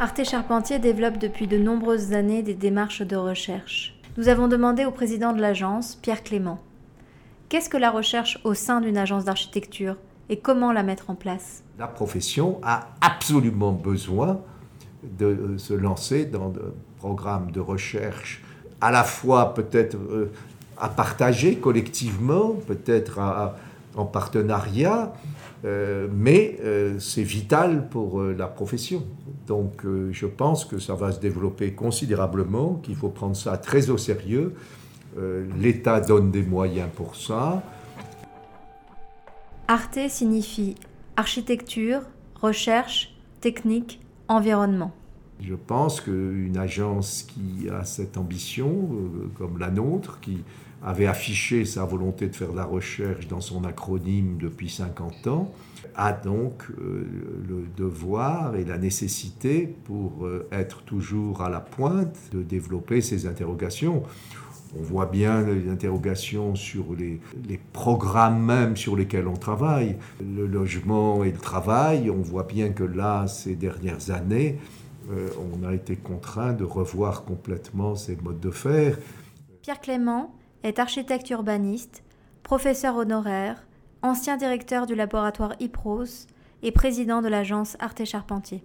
[0.00, 3.98] Arte Charpentier développe depuis de nombreuses années des démarches de recherche.
[4.16, 6.60] Nous avons demandé au président de l'agence, Pierre Clément,
[7.48, 9.96] qu'est-ce que la recherche au sein d'une agence d'architecture
[10.28, 11.64] et comment la mettre en place?
[11.80, 14.40] La profession a absolument besoin
[15.02, 16.60] de se lancer dans des
[16.98, 18.44] programmes de recherche
[18.80, 20.30] à la fois peut-être euh,
[20.76, 23.18] à partager collectivement, peut-être
[23.98, 25.12] en partenariat,
[25.64, 29.04] euh, mais euh, c'est vital pour la profession.
[29.46, 33.98] Donc je pense que ça va se développer considérablement, qu'il faut prendre ça très au
[33.98, 34.54] sérieux.
[35.58, 37.62] L'État donne des moyens pour ça.
[39.66, 40.76] Arte signifie
[41.16, 42.02] architecture,
[42.40, 44.92] recherche, technique, environnement.
[45.40, 50.42] Je pense qu'une agence qui a cette ambition, euh, comme la nôtre, qui
[50.82, 55.52] avait affiché sa volonté de faire de la recherche dans son acronyme depuis 50 ans,
[55.94, 57.06] a donc euh,
[57.48, 63.26] le devoir et la nécessité, pour euh, être toujours à la pointe, de développer ces
[63.26, 64.02] interrogations.
[64.78, 67.20] On voit bien les interrogations sur les,
[67.72, 72.10] programmes même sur lesquels on travaille, le logement et le travail.
[72.10, 74.58] On voit bien que là, ces dernières années,
[75.10, 78.98] euh, on a été contraint de revoir complètement ces modes de faire.
[79.62, 82.02] Pierre Clément est architecte urbaniste,
[82.42, 83.66] professeur honoraire,
[84.02, 86.26] ancien directeur du laboratoire IPROS
[86.62, 88.62] et président de l'agence Arte Charpentier.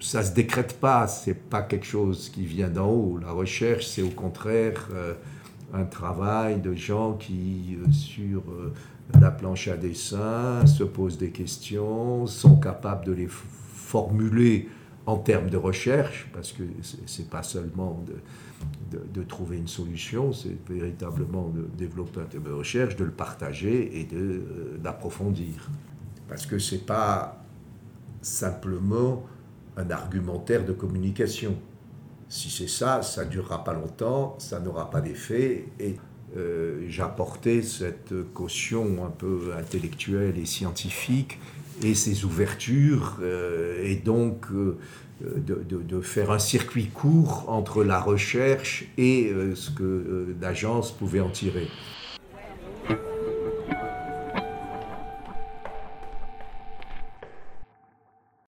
[0.00, 3.18] Ça ne se décrète pas, c'est pas quelque chose qui vient d'en haut.
[3.18, 5.14] La recherche, c'est au contraire euh,
[5.72, 8.42] un travail de gens qui, euh, sur
[9.20, 14.68] la planche à dessin, se posent des questions, sont capables de les formuler
[15.06, 18.02] en termes de recherche, parce que ce n'est pas seulement
[18.90, 24.00] de, trouver une solution, c'est véritablement de développer un thème de recherche, de le partager
[24.00, 25.70] et euh, d'approfondir.
[26.28, 27.42] Parce que ce n'est pas
[28.22, 29.24] simplement
[29.76, 31.56] un argumentaire de communication.
[32.28, 35.66] Si c'est ça, ça ne durera pas longtemps, ça n'aura pas d'effet.
[35.80, 35.96] Et
[36.36, 41.38] euh, j'apportais cette caution un peu intellectuelle et scientifique
[41.82, 44.78] et ses ouvertures, euh, et donc euh,
[45.22, 51.30] de, faire un circuit court entre la recherche et euh, ce que l'agence pouvait en
[51.30, 51.68] tirer.